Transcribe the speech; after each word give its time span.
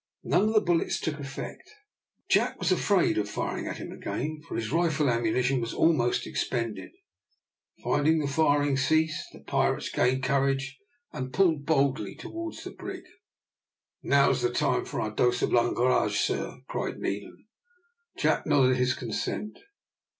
None 0.23 0.45
of 0.45 0.53
the 0.55 0.61
bullets 0.61 0.99
took 0.99 1.19
effect. 1.19 1.69
Jack 2.27 2.57
was 2.57 2.71
afraid 2.71 3.19
of 3.19 3.29
firing 3.29 3.67
at 3.67 3.77
him 3.77 3.91
again, 3.91 4.41
for 4.41 4.55
his 4.55 4.71
rifle 4.71 5.11
ammunition 5.11 5.61
was 5.61 5.75
almost 5.75 6.25
expended. 6.25 6.89
Finding 7.83 8.17
the 8.17 8.27
firing 8.27 8.77
cease, 8.77 9.23
the 9.31 9.41
pirates 9.41 9.91
gained 9.91 10.23
courage 10.23 10.79
and 11.13 11.31
pulled 11.31 11.67
boldly 11.67 12.15
towards 12.15 12.63
the 12.63 12.71
brig. 12.71 13.03
"Now's 14.01 14.41
the 14.41 14.49
time 14.51 14.85
for 14.85 14.99
our 15.01 15.11
dose 15.13 15.43
of 15.43 15.53
langrage, 15.53 16.17
sir," 16.17 16.61
cried 16.67 16.97
Needham. 16.97 17.45
Jack 18.17 18.47
nodded 18.47 18.77
his 18.77 18.95
consent. 18.95 19.59